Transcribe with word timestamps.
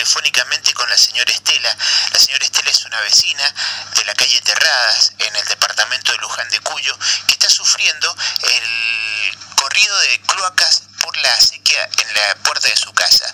telefónicamente 0.00 0.72
con 0.74 0.88
la 0.88 0.96
señora 0.96 1.30
Estela. 1.30 1.76
La 2.12 2.18
señora 2.18 2.44
Estela 2.44 2.70
es 2.70 2.84
una 2.84 3.00
vecina 3.00 3.54
de 3.94 4.04
la 4.04 4.14
calle 4.14 4.40
Terradas, 4.40 5.12
en 5.18 5.36
el 5.36 5.44
departamento 5.46 6.12
de 6.12 6.18
Luján 6.18 6.48
de 6.50 6.60
Cuyo, 6.60 6.98
que 7.26 7.34
está 7.34 7.50
sufriendo 7.50 8.16
el 8.42 9.38
corrido 9.56 9.98
de 10.00 10.20
cloacas 10.22 10.82
por 11.02 11.16
la 11.18 11.38
sequía 11.40 11.88
en 11.98 12.14
la 12.14 12.34
puerta 12.36 12.68
de 12.68 12.76
su 12.76 12.92
casa. 12.94 13.26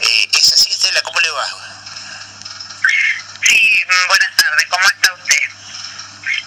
Eh, 0.00 0.28
¿Es 0.34 0.52
así, 0.52 0.70
Estela? 0.70 1.02
¿Cómo 1.02 1.20
le 1.20 1.30
va? 1.30 1.48
Sí, 3.48 3.82
buenas 4.08 4.36
tardes. 4.36 4.66
¿Cómo 4.68 4.88
está 4.88 5.14
usted? 5.14 5.50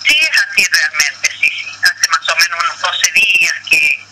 Sí, 0.08 0.18
es 0.22 0.40
así 0.40 0.64
realmente, 0.66 1.32
sí, 1.32 1.50
sí. 1.50 1.68
Hace 1.84 2.08
más 2.10 2.30
o 2.30 2.36
menos 2.36 2.60
unos 2.64 2.82
12 2.82 3.12
días 3.12 3.54
que 3.70 4.08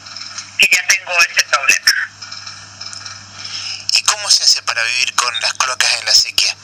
ya 0.71 0.88
tengo 0.88 1.14
ese 1.21 1.43
problema. 1.43 1.84
¿Y 3.95 4.02
cómo 4.04 4.27
se 4.30 4.44
hace 4.44 4.64
para 4.64 4.82
vivir 4.84 5.14
con 5.14 5.40
las 5.41 5.54
cloacas 5.54 6.00
en 6.00 6.05
la 6.05 6.14
sequía? 6.16 6.55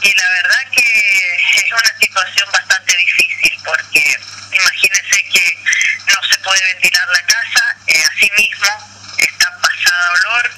Y 0.00 0.14
la 0.14 0.28
verdad 0.28 0.70
que 0.70 1.57
es 1.68 1.72
una 1.72 1.98
situación 2.00 2.48
bastante 2.50 2.96
difícil 2.96 3.60
porque 3.62 4.16
imagínense 4.52 5.22
que 5.24 5.58
no 6.06 6.22
se 6.24 6.38
puede 6.38 6.64
ventilar 6.72 7.08
la 7.08 7.22
casa, 7.26 7.76
eh, 7.86 8.04
así 8.10 8.30
mismo 8.36 8.68
está 9.18 9.50
pasada 9.60 10.10
olor 10.12 10.50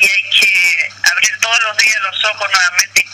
y 0.00 0.10
hay 0.10 0.30
que 0.30 0.92
abrir 1.04 1.38
todos 1.38 1.62
los 1.62 1.76
días 1.76 2.02
los 2.02 2.24
ojos 2.24 2.50
nuevamente 2.50 3.06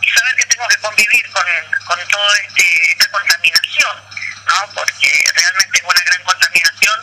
y 0.00 0.08
saber 0.08 0.36
que 0.36 0.46
tengo 0.46 0.66
que 0.68 0.76
convivir 0.78 1.30
con, 1.32 1.46
con 1.84 2.08
toda 2.08 2.38
este, 2.38 2.90
esta 2.92 3.10
contaminación, 3.10 3.96
¿no? 4.48 4.70
porque 4.74 5.32
realmente 5.34 5.78
es 5.78 5.84
una 5.84 6.04
gran 6.04 6.22
contaminación. 6.22 7.00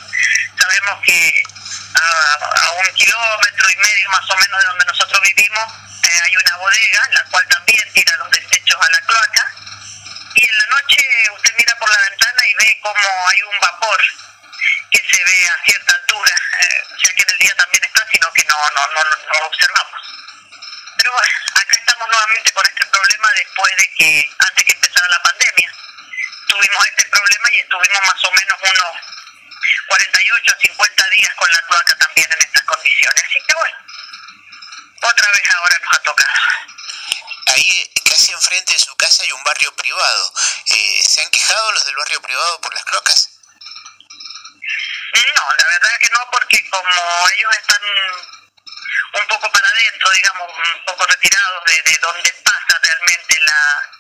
Sabemos 0.58 1.02
que 1.06 1.44
a, 1.94 2.72
un 2.72 2.96
kilómetro 2.96 3.70
y 3.70 3.76
medio 3.76 4.10
más 4.10 4.30
o 4.30 4.36
menos 4.38 4.60
de 4.60 4.68
donde 4.70 4.86
nosotros 4.86 5.22
vivimos 5.22 5.74
eh, 6.04 6.20
hay 6.24 6.36
una 6.36 6.58
bodega, 6.58 7.10
la 7.14 7.24
cual 7.26 7.48
también 7.48 7.94
tira 7.94 8.18
los 8.18 8.32
desechos 8.32 8.78
a 8.82 8.90
la 8.90 9.02
cloaca. 9.02 9.41
Noche 10.92 11.32
usted 11.32 11.54
mira 11.58 11.74
por 11.80 11.90
la 11.90 12.10
ventana 12.10 12.48
y 12.48 12.54
ve 12.56 12.80
como 12.82 13.00
hay 13.30 13.42
un 13.44 13.60
vapor 13.62 14.02
que 14.92 15.00
se 15.00 15.24
ve 15.24 15.48
a 15.48 15.66
cierta 15.66 15.94
altura, 15.96 16.36
eh, 16.60 16.84
ya 16.98 17.14
que 17.14 17.22
en 17.22 17.30
el 17.32 17.38
día 17.38 17.56
también 17.56 17.84
está, 17.84 18.06
sino 18.12 18.34
que 18.34 18.44
no, 18.44 18.56
no, 18.76 18.88
no, 18.88 19.04
no 19.04 19.40
lo 19.40 19.46
observamos. 19.48 20.02
Pero 20.98 21.12
bueno, 21.14 21.34
acá 21.56 21.78
estamos 21.78 22.08
nuevamente 22.10 22.52
con 22.52 22.66
este 22.66 22.86
problema 22.88 23.30
después 23.38 23.78
de 23.78 23.88
que, 23.96 24.32
antes 24.40 24.66
que 24.66 24.74
empezara 24.74 25.08
la 25.08 25.24
pandemia, 25.24 25.72
tuvimos 26.48 26.88
este 26.88 27.06
problema 27.06 27.48
y 27.54 27.60
estuvimos 27.60 28.02
más 28.08 28.26
o 28.26 28.32
menos 28.32 28.58
unos 28.62 28.92
48 29.88 30.54
a 30.54 30.60
50 30.60 31.10
días 31.16 31.34
con 31.36 31.50
la 31.54 31.62
cloaca 31.62 31.96
también 32.00 32.32
en 32.32 32.40
estas 32.40 32.64
condiciones. 32.64 33.24
Así 33.24 33.40
que 33.48 33.54
bueno, 33.56 33.78
otra 35.04 35.32
vez 35.32 35.52
ahora 35.56 35.80
nos 35.84 35.94
ha 35.96 36.04
tocado. 36.04 36.42
Ahí, 37.48 37.92
enfrente 38.34 38.74
de 38.74 38.80
su 38.80 38.96
casa, 38.96 39.24
hay 39.24 39.32
un 39.32 39.44
barrio 39.44 39.76
privado. 39.76 40.34
Eh, 40.68 41.04
¿Se 41.04 41.22
han 41.22 41.30
quejado 41.30 41.72
los 41.72 41.86
del 41.86 41.96
barrio 41.96 42.22
privado 42.22 42.62
por 42.62 42.74
las 42.74 42.84
cloacas? 42.86 43.30
No, 45.14 45.54
la 45.58 45.66
verdad 45.66 46.00
que 46.00 46.10
no, 46.10 46.20
porque 46.32 46.70
como 46.70 47.30
ellos 47.36 47.56
están 47.56 47.82
un 49.14 49.28
poco 49.28 49.52
para 49.52 49.68
adentro, 49.68 50.10
digamos, 50.12 50.48
un 50.48 50.86
poco 50.86 51.06
retirados 51.06 51.66
de, 51.66 51.82
de 51.82 51.98
donde 51.98 52.34
pasa 52.46 52.80
realmente 52.82 53.40
la, 53.40 53.92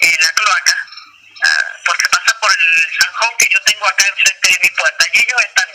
eh, 0.00 0.18
la 0.20 0.32
cloaca, 0.32 0.88
uh, 1.30 1.84
porque 1.84 2.08
pasa 2.08 2.36
por 2.40 2.50
el 2.50 2.86
zanjón 2.98 3.36
que 3.38 3.48
yo 3.48 3.62
tengo 3.62 3.86
acá 3.86 4.06
enfrente 4.08 4.54
de 4.54 4.60
mi 4.60 4.70
puerta, 4.70 5.06
y 5.12 5.18
ellos 5.18 5.42
están 5.44 5.68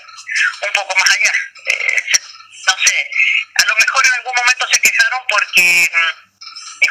un 0.61 0.73
poco 0.73 0.95
más 0.95 1.09
allá. 1.09 1.31
Eh, 1.65 2.03
se, 2.11 2.19
no 2.67 2.77
sé, 2.83 3.09
a 3.55 3.65
lo 3.65 3.75
mejor 3.75 4.05
en 4.05 4.13
algún 4.13 4.35
momento 4.35 4.67
se 4.69 4.81
quejaron 4.81 5.21
porque 5.29 5.83
eh, 5.83 5.89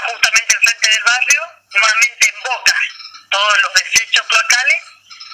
justamente 0.06 0.54
enfrente 0.54 0.88
del 0.88 1.02
barrio 1.04 1.42
nuevamente 1.72 2.28
emboca 2.28 2.76
todos 3.30 3.62
los 3.62 3.74
desechos 3.74 4.26
cloacales 4.26 4.82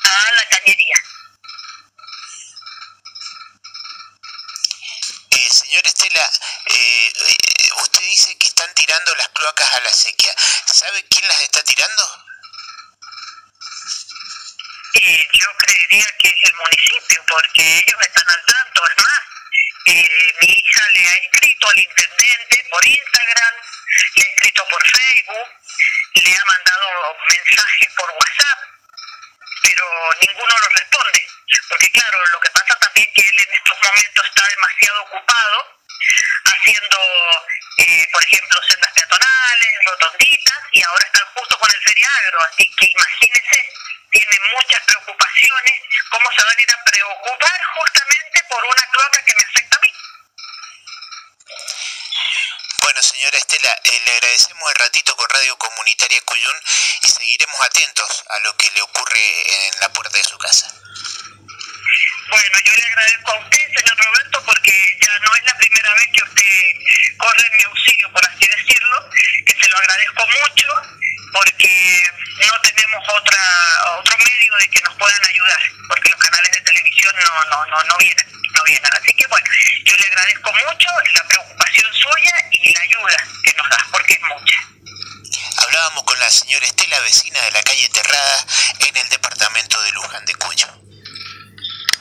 a 0.04 0.32
la 0.32 0.48
cañería. 0.48 0.96
Eh, 5.30 5.48
señor 5.50 5.86
Estela, 5.86 6.30
eh, 6.66 7.12
eh, 7.28 7.70
usted 7.82 8.00
dice 8.00 8.38
que 8.38 8.46
están 8.46 8.72
tirando 8.74 9.14
las 9.16 9.28
cloacas 9.28 9.74
a 9.74 9.80
la 9.80 9.92
sequía. 9.92 10.34
¿Sabe 10.66 11.04
quién 11.08 11.26
las 11.26 11.40
está 11.42 11.62
tirando? 11.64 12.24
Eh, 14.94 15.28
yo 15.32 15.46
creería 15.58 16.06
que 16.18 16.28
es 16.28 16.34
el 16.44 16.54
municipio, 16.54 17.24
porque 17.28 17.78
ellos 17.78 18.00
están 18.00 18.28
al 18.28 18.44
tanto. 18.46 18.82
Es 18.88 18.96
más, 19.04 19.20
eh, 19.88 20.34
mi 20.40 20.52
hija 20.52 20.84
le 20.94 21.08
ha 21.08 21.14
escrito 21.14 21.68
al 21.68 21.78
intendente 21.78 22.64
por 22.70 22.86
Instagram, 22.86 23.54
le 24.16 24.22
ha 24.22 24.28
escrito 24.28 24.66
por 24.68 24.82
Facebook, 24.86 25.48
le 26.14 26.36
ha 26.36 26.44
mandado 26.44 27.16
mensajes 27.30 27.88
por 27.96 28.10
WhatsApp, 28.10 28.58
pero 29.62 29.84
ninguno 30.20 30.54
lo 30.58 30.68
responde. 30.68 31.26
Porque 31.68 31.90
claro, 31.90 32.18
lo 32.32 32.40
que 32.40 32.50
pasa 32.50 32.78
también 32.78 33.08
que 33.14 33.22
él 33.22 33.34
en 33.38 33.54
estos 33.54 33.78
momentos 33.82 34.26
está 34.26 34.48
demasiado 34.48 35.02
ocupado 35.02 35.78
haciendo, 36.44 36.98
eh, 37.78 38.06
por 38.12 38.24
ejemplo, 38.24 38.60
sendas 38.68 38.92
peatonales, 38.92 39.72
rotonditas, 39.86 40.58
y 40.72 40.82
ahora 40.82 41.06
están 41.06 41.26
justo 41.34 41.58
con 41.58 41.70
el 41.70 41.82
feriagro, 41.82 42.42
así 42.42 42.70
que 42.76 42.86
imagínense, 42.86 43.72
tiene 44.10 44.38
muchas 44.54 44.82
preocupaciones, 44.84 45.74
¿cómo 46.10 46.30
se 46.32 46.44
van 46.44 46.58
a 46.58 46.62
ir 46.62 46.72
a 46.72 46.84
preocupar 46.84 47.60
justamente 47.74 48.44
por 48.48 48.64
una 48.64 48.86
cloaca 48.90 49.24
que 49.24 49.34
me 49.34 49.44
afecta 49.44 49.76
a 49.76 49.80
mí? 49.80 49.92
Bueno, 52.98 53.14
señora 53.14 53.38
Estela, 53.38 53.70
eh, 53.84 54.02
le 54.06 54.12
agradecemos 54.12 54.70
el 54.74 54.82
ratito 54.82 55.14
con 55.14 55.30
Radio 55.30 55.56
Comunitaria 55.56 56.18
Cuyún 56.24 56.56
y 57.00 57.06
seguiremos 57.06 57.62
atentos 57.62 58.24
a 58.28 58.40
lo 58.40 58.56
que 58.56 58.68
le 58.72 58.82
ocurre 58.82 59.68
en 59.68 59.80
la 59.80 59.88
puerta 59.92 60.18
de 60.18 60.24
su 60.24 60.36
casa. 60.36 60.66
Bueno, 62.28 62.58
yo 62.64 62.72
le 62.74 62.82
agradezco 62.82 63.30
a 63.30 63.38
usted, 63.38 63.62
señor 63.78 63.96
Roberto, 64.04 64.42
porque 64.44 64.98
ya 65.00 65.16
no 65.20 65.32
es 65.36 65.44
la 65.44 65.54
primera 65.58 65.94
vez 65.94 66.08
que 66.12 66.24
usted 66.24 67.16
corre 67.18 67.46
en 67.46 67.56
mi 67.58 67.62
auxilio, 67.70 68.12
por 68.12 68.26
así 68.26 68.44
decirlo, 68.48 69.10
que 69.46 69.54
se 69.54 69.68
lo 69.68 69.78
agradezco 69.78 70.26
mucho, 70.26 70.68
porque 71.34 72.02
no 72.50 72.60
tenemos 72.62 73.08
otra 73.14 73.42
otro 74.00 74.18
medio 74.18 74.56
de 74.56 74.68
que 74.70 74.82
nos 74.82 74.96
puedan 74.96 75.24
ayudar, 75.24 75.62
porque 75.86 76.08
los 76.08 76.18
canales 76.18 76.50
de 76.50 76.60
televisión 76.62 77.14
no 77.14 77.44
no 77.44 77.66
no 77.66 77.84
no 77.84 77.96
vienen, 77.98 78.37
vienen. 78.64 78.90
Así 78.94 79.12
que 79.14 79.26
bueno, 79.26 79.46
yo 79.84 79.94
le 79.96 80.06
agradezco 80.06 80.52
mucho 80.52 80.88
la 81.14 81.24
preocupación 81.28 81.92
suya 81.94 82.34
y 82.52 82.72
la 82.72 82.80
ayuda 82.80 83.16
que 83.44 83.54
nos 83.54 83.68
da, 83.68 83.86
porque 83.92 84.14
es 84.14 84.20
mucha. 84.22 84.58
Hablábamos 85.58 86.04
con 86.04 86.18
la 86.18 86.30
señora 86.30 86.66
Estela, 86.66 87.00
vecina 87.00 87.40
de 87.42 87.50
la 87.52 87.62
calle 87.62 87.88
Terrada, 87.88 88.46
en 88.80 88.96
el 88.96 89.08
departamento 89.08 89.82
de 89.82 89.92
Luján 89.92 90.24
de 90.24 90.34
Cuyo. 90.34 90.87